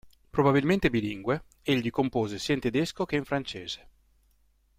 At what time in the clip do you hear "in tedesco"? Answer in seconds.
2.55-3.05